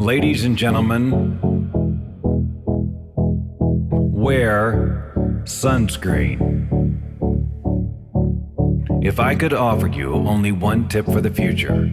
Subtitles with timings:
[0.00, 1.38] ladies and gentlemen,
[4.10, 5.12] wear
[5.44, 6.66] sunscreen.
[9.04, 11.90] If I could offer you only one tip for the future,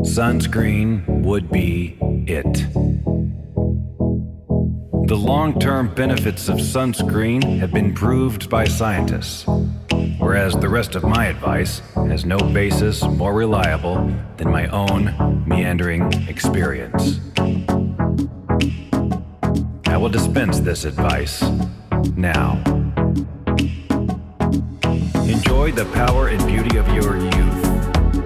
[0.00, 2.66] sunscreen would be it.
[5.08, 9.44] The long term benefits of sunscreen have been proved by scientists,
[10.18, 16.12] whereas the rest of my advice has no basis more reliable than my own meandering
[16.28, 17.18] experience.
[19.86, 21.42] I will dispense this advice
[22.16, 22.52] now.
[25.26, 27.64] Enjoy the power and beauty of your youth.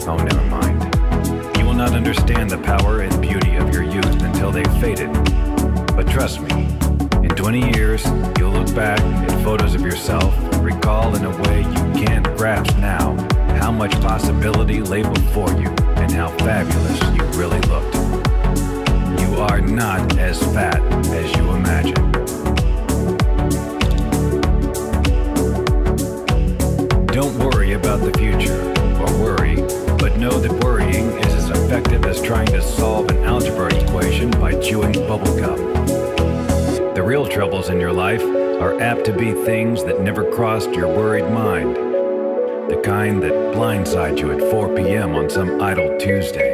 [0.07, 1.59] Oh, never mind.
[1.59, 5.11] You will not understand the power and beauty of your youth until they've faded.
[5.97, 6.69] But trust me,
[7.23, 8.05] in 20 years,
[8.39, 12.77] you'll look back at photos of yourself and recall in a way you can't grasp
[12.77, 13.17] now
[13.59, 17.95] how much possibility lay before you and how fabulous you really looked.
[19.23, 22.13] You are not as fat as you imagine.
[27.07, 28.61] Don't worry about the future,
[29.01, 29.57] or worry,
[29.97, 34.53] but know that worrying is as effective as trying to solve an algebra equation by
[34.61, 35.57] chewing bubblegum.
[36.95, 40.89] The real troubles in your life are apt to be things that never crossed your
[40.89, 41.84] worried mind.
[42.69, 45.15] The kind that blindside you at 4 p.m.
[45.15, 46.54] on some idle Tuesday.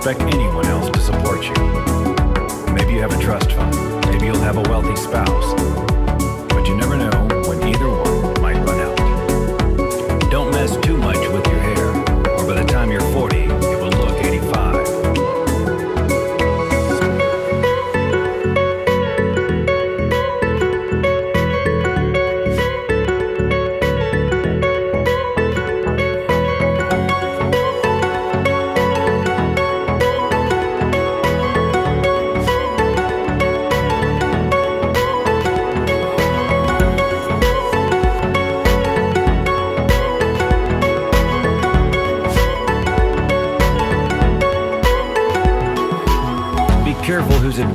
[0.00, 2.72] Expect anyone else to support you.
[2.72, 4.06] Maybe you have a trust fund.
[4.06, 5.69] Maybe you'll have a wealthy spouse.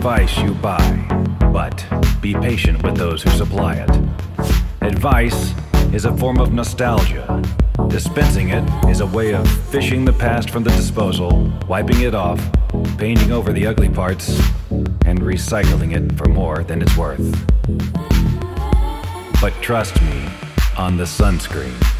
[0.06, 1.84] Advice you buy, but
[2.22, 3.90] be patient with those who supply it.
[4.82, 5.56] Advice
[5.96, 7.42] is a form of nostalgia.
[7.88, 12.40] Dispensing it is a way of fishing the past from the disposal, wiping it off,
[13.00, 14.40] painting over the ugly parts,
[15.08, 17.26] and recycling it for more than it's worth.
[19.42, 20.30] But trust me
[20.78, 21.95] on the sunscreen.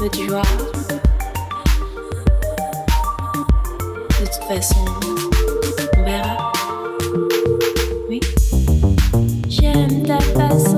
[0.00, 0.34] Peu de
[4.24, 4.84] toute façon,
[5.98, 6.52] on verra.
[8.08, 8.20] Oui.
[9.46, 10.69] J'aime ta façon.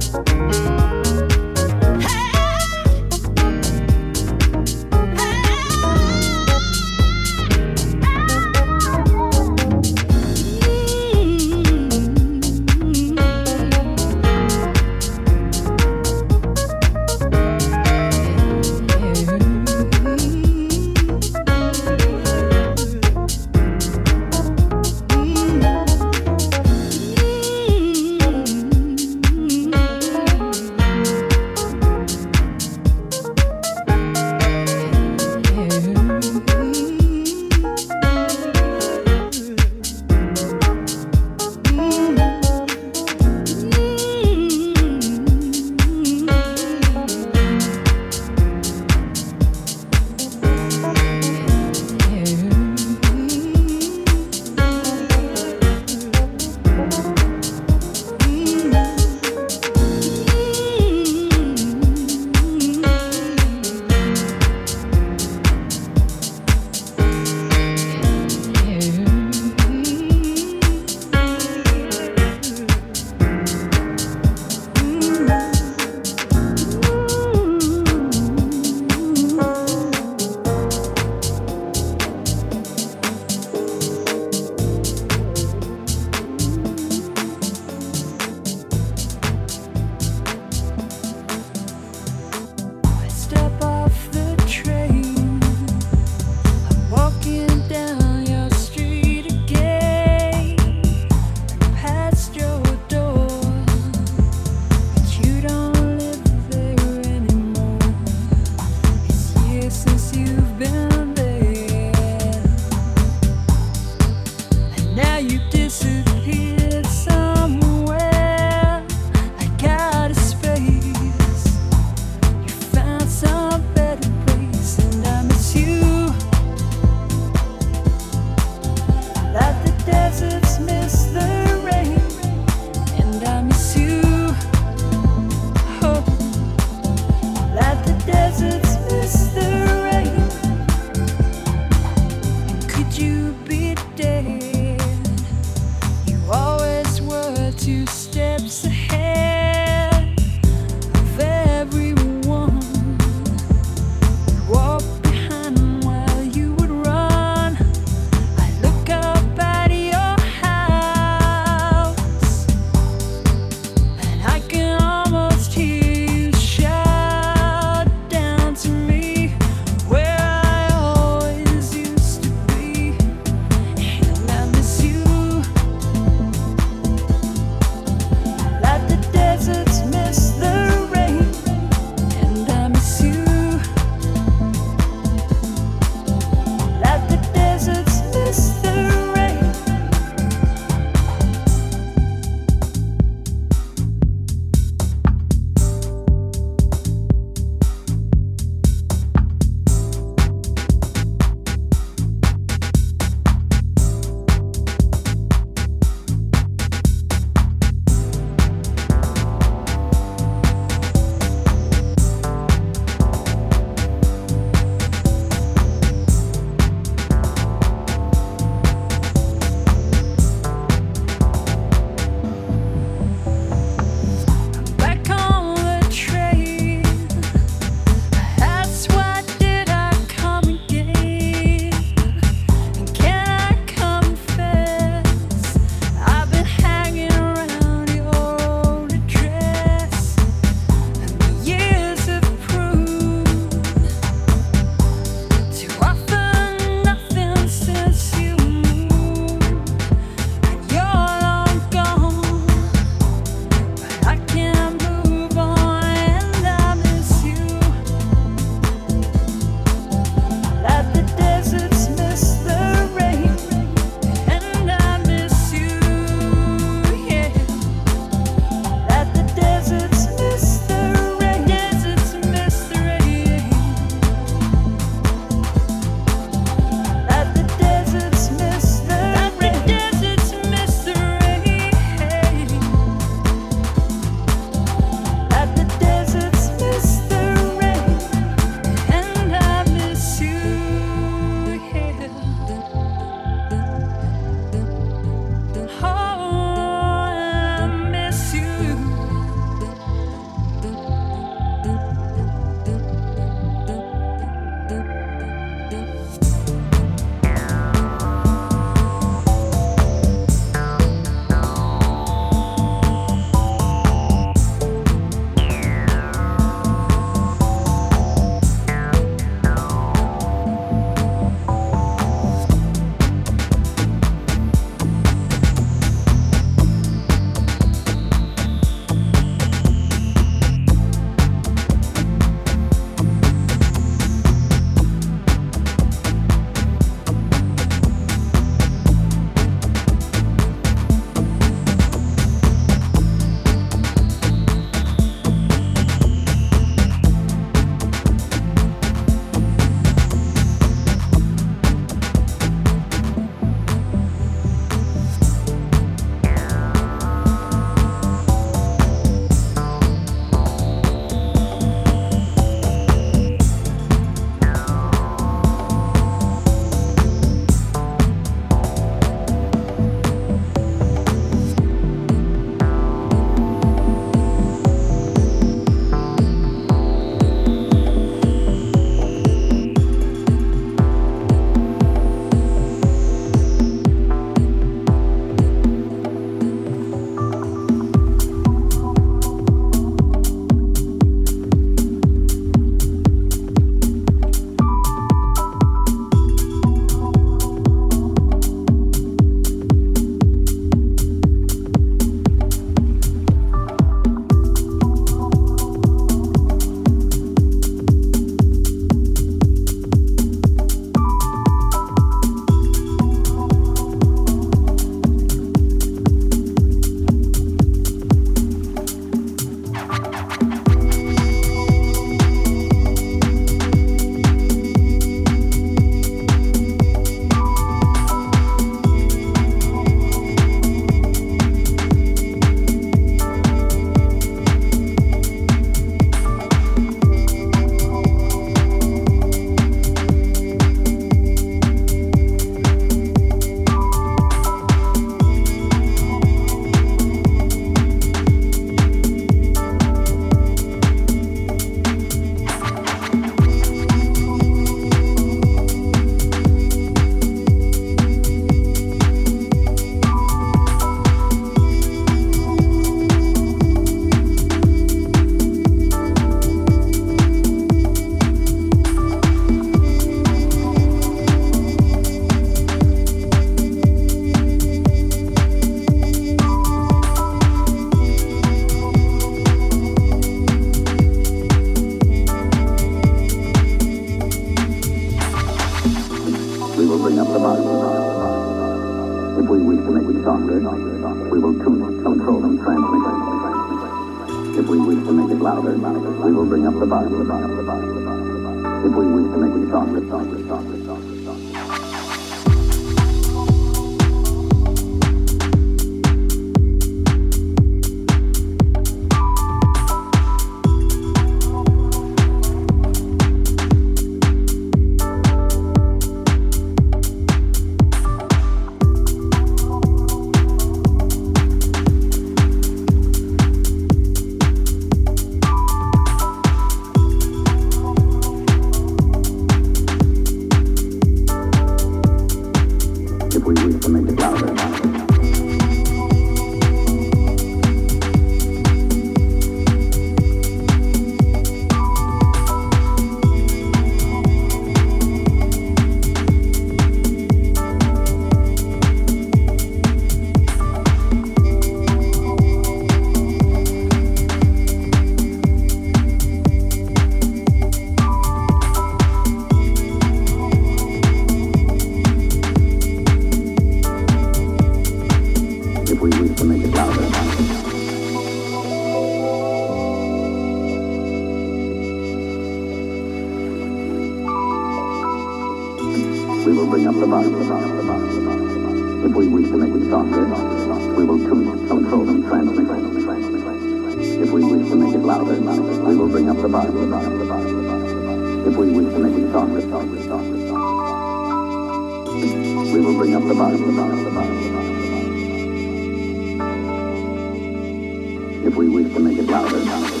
[598.51, 600.00] If we wish to make it louder,